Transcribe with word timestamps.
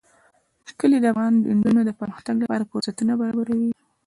کلي 0.79 0.97
د 1.01 1.05
افغان 1.13 1.33
نجونو 1.57 1.81
د 1.85 1.91
پرمختګ 2.01 2.35
لپاره 2.43 2.67
فرصتونه 2.71 3.13
برابروي. 3.21 3.71